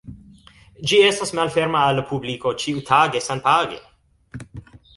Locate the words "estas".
1.09-1.33